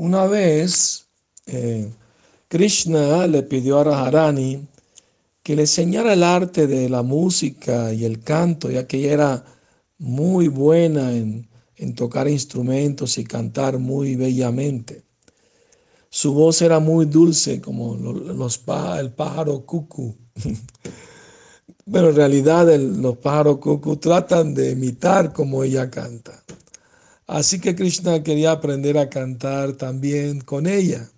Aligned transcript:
Una 0.00 0.26
vez 0.26 1.08
eh, 1.44 1.92
Krishna 2.48 3.26
le 3.26 3.42
pidió 3.42 3.80
a 3.80 3.84
Radharani 3.84 4.66
que 5.42 5.54
le 5.54 5.62
enseñara 5.64 6.14
el 6.14 6.22
arte 6.22 6.66
de 6.66 6.88
la 6.88 7.02
música 7.02 7.92
y 7.92 8.06
el 8.06 8.22
canto, 8.22 8.70
ya 8.70 8.86
que 8.86 8.96
ella 8.96 9.12
era 9.12 9.44
muy 9.98 10.48
buena 10.48 11.12
en, 11.12 11.46
tocar 11.94 12.28
instrumentos 12.28 13.18
y 13.18 13.24
cantar 13.24 13.76
muy 13.78 14.16
bellamente. 14.16 15.02
Su 16.08 16.32
voz 16.32 16.62
era 16.62 16.80
muy 16.80 17.04
dulce 17.04 17.60
como 17.60 17.94
los, 17.94 18.62
el 18.98 19.12
pájaro 19.12 19.66
cucu. 19.66 20.16
Pero 21.92 22.08
en 22.08 22.16
realidad 22.16 22.74
los 22.74 23.18
pájaros 23.18 23.58
cucu 23.58 23.96
tratan 23.96 24.54
de 24.54 24.70
imitar 24.70 25.34
como 25.34 25.62
ella 25.62 25.90
canta. 25.90 26.42
Así 27.30 27.60
que 27.60 27.76
Krishna 27.76 28.24
quería 28.24 28.50
aprender 28.50 28.98
a 28.98 29.08
cantar 29.08 29.74
también 29.74 30.40
con 30.40 30.66
ella. 30.66 31.08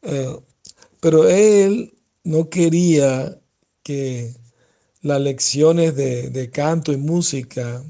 Eh, 0.00 0.34
pero 0.98 1.28
él 1.28 1.92
no 2.24 2.48
quería 2.48 3.38
que 3.82 4.34
las 5.02 5.20
lecciones 5.20 5.94
de, 5.94 6.50
canto 6.50 6.90
y 6.90 6.96
música 6.96 7.84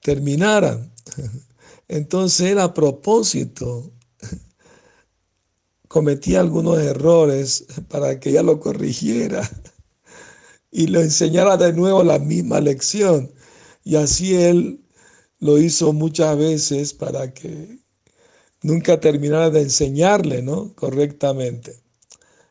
terminaran. 0.00 0.90
Entonces 1.88 2.52
él 2.52 2.58
a 2.58 2.72
propósito 2.72 3.92
cometía 5.88 6.40
algunos 6.40 6.78
errores 6.78 7.66
para 7.88 8.18
que 8.18 8.30
ella 8.30 8.42
lo 8.42 8.60
corrigiera 8.60 9.42
y 10.70 10.86
le 10.86 11.02
enseñara 11.02 11.58
de 11.58 11.74
nuevo 11.74 12.02
la 12.02 12.18
misma 12.18 12.60
lección. 12.60 13.30
Y 13.84 13.96
así 13.96 14.34
él 14.34 14.80
lo 15.40 15.58
hizo 15.58 15.92
muchas 15.92 16.36
veces 16.38 16.94
para 16.94 17.32
que 17.32 17.78
nunca 18.62 19.00
terminara 19.00 19.50
de 19.50 19.62
enseñarle, 19.62 20.42
¿no? 20.42 20.74
Correctamente, 20.74 21.80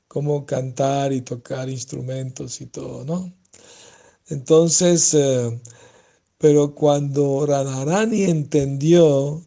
cómo 0.08 0.46
cantar 0.46 1.14
y 1.14 1.22
tocar 1.22 1.70
instrumentos 1.70 2.62
y 2.62 2.68
todo, 2.68 3.04
¿no? 3.06 3.34
Entonces, 4.28 5.14
eh, 5.14 5.62
pero 6.38 6.76
cuando 6.76 7.46
Radharani 7.46 8.24
entendió 8.26 9.46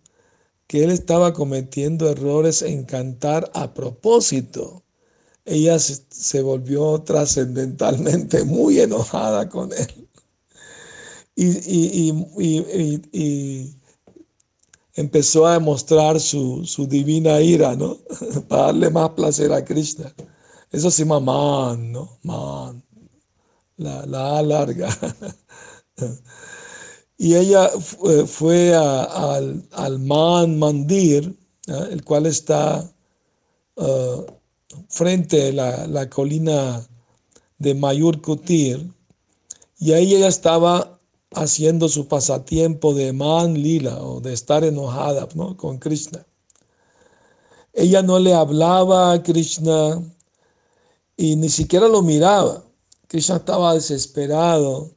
que 0.66 0.84
él 0.84 0.90
estaba 0.90 1.32
cometiendo 1.32 2.10
errores 2.10 2.62
en 2.62 2.84
cantar 2.84 3.50
a 3.54 3.74
propósito, 3.74 4.84
ella 5.44 5.78
se 5.78 6.42
volvió 6.42 7.00
trascendentalmente 7.02 8.44
muy 8.44 8.80
enojada 8.80 9.48
con 9.48 9.72
él 9.72 10.07
y, 11.40 13.76
empezó 14.94 15.46
a 15.46 15.54
demostrar 15.54 16.18
su, 16.18 16.86
divina 16.88 17.40
ira, 17.40 17.76
¿no? 17.76 17.98
Para 18.48 18.64
darle 18.64 18.90
más 18.90 19.10
placer 19.10 19.52
a 19.52 19.64
Krishna. 19.64 20.12
Eso 20.72 20.90
se 20.90 21.04
llama 21.04 21.20
man, 21.20 21.92
¿no? 21.92 22.18
Man. 22.22 22.82
La, 23.76 24.38
A 24.38 24.42
larga. 24.42 24.88
y 27.16 27.36
ella 27.36 27.70
fue, 28.26 28.74
al, 28.74 29.98
Man 30.00 30.58
Mandir, 30.58 31.38
el 31.68 32.04
cual 32.04 32.26
está 32.26 32.90
uh, 33.76 34.24
frente 34.88 35.50
a 35.50 35.52
la, 35.52 35.86
la, 35.86 36.10
colina 36.10 36.84
de 37.58 37.74
Mayur 37.74 38.20
Kutir, 38.20 38.92
y 39.78 39.92
ahí 39.92 40.16
ella 40.16 40.26
estaba 40.26 40.97
haciendo 41.34 41.88
su 41.88 42.08
pasatiempo 42.08 42.94
de 42.94 43.12
man 43.12 43.54
lila 43.54 44.02
o 44.02 44.20
de 44.20 44.32
estar 44.32 44.64
enojada 44.64 45.28
¿no? 45.34 45.56
con 45.56 45.78
Krishna. 45.78 46.26
Ella 47.72 48.02
no 48.02 48.18
le 48.18 48.34
hablaba 48.34 49.12
a 49.12 49.22
Krishna 49.22 50.02
y 51.16 51.36
ni 51.36 51.48
siquiera 51.48 51.88
lo 51.88 52.02
miraba. 52.02 52.64
Krishna 53.06 53.36
estaba 53.36 53.74
desesperado 53.74 54.90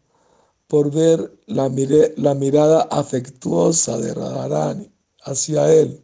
por 0.68 0.90
ver 0.90 1.38
la, 1.48 1.70
mirada 1.70 2.84
afectuosa 2.84 3.98
de 3.98 4.14
Radharani 4.14 4.90
hacia 5.24 5.72
él. 5.72 6.02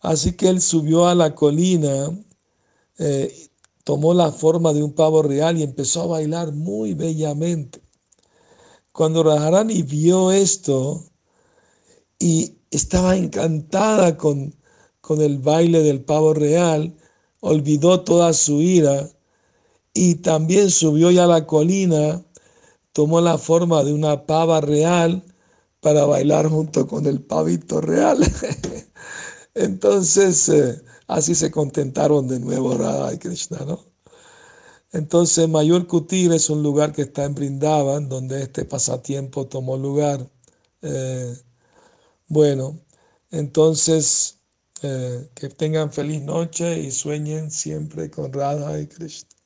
Así 0.00 0.32
que 0.32 0.48
él 0.48 0.60
subió 0.60 1.08
a 1.08 1.14
la 1.14 1.34
colina, 1.34 2.10
eh, 2.98 3.50
tomó 3.84 4.12
la 4.12 4.32
forma 4.32 4.72
de 4.72 4.82
un 4.82 4.92
pavo 4.92 5.22
real 5.22 5.58
y 5.58 5.62
empezó 5.62 6.02
a 6.02 6.06
bailar 6.06 6.52
muy 6.52 6.94
bellamente. 6.94 7.80
Cuando 8.98 9.22
Radharani 9.22 9.82
vio 9.82 10.32
esto 10.32 11.04
y 12.18 12.58
estaba 12.68 13.16
encantada 13.16 14.16
con, 14.16 14.56
con 15.00 15.20
el 15.20 15.38
baile 15.38 15.84
del 15.84 16.00
pavo 16.00 16.34
real, 16.34 16.96
olvidó 17.38 18.00
toda 18.00 18.32
su 18.32 18.60
ira 18.60 19.08
y 19.94 20.16
también 20.16 20.68
subió 20.70 21.12
ya 21.12 21.22
a 21.22 21.26
la 21.28 21.46
colina, 21.46 22.24
tomó 22.90 23.20
la 23.20 23.38
forma 23.38 23.84
de 23.84 23.92
una 23.92 24.26
pava 24.26 24.60
real 24.60 25.22
para 25.78 26.04
bailar 26.04 26.48
junto 26.48 26.88
con 26.88 27.06
el 27.06 27.22
pavito 27.22 27.80
real. 27.80 28.18
Entonces, 29.54 30.48
eh, 30.48 30.82
así 31.06 31.36
se 31.36 31.52
contentaron 31.52 32.26
de 32.26 32.40
nuevo 32.40 32.76
Radha 32.76 33.14
y 33.14 33.18
Krishna, 33.18 33.58
¿no? 33.64 33.78
Entonces, 34.92 35.48
Mayor 35.48 35.86
Kutir 35.86 36.32
es 36.32 36.50
un 36.50 36.62
lugar 36.62 36.92
que 36.92 37.02
está 37.02 37.24
en 37.24 37.34
Brindavan, 37.34 38.08
donde 38.08 38.42
este 38.42 38.64
pasatiempo 38.64 39.46
tomó 39.46 39.76
lugar. 39.76 40.30
Eh, 40.82 41.34
bueno, 42.28 42.80
entonces, 43.30 44.40
eh, 44.82 45.30
que 45.34 45.48
tengan 45.50 45.92
feliz 45.92 46.22
noche 46.22 46.80
y 46.80 46.90
sueñen 46.92 47.50
siempre 47.50 48.10
con 48.10 48.32
Radha 48.32 48.80
y 48.80 48.86
Krishna. 48.88 49.37